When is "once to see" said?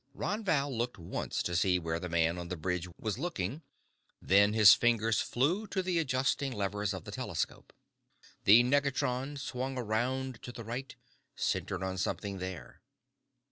0.97-1.77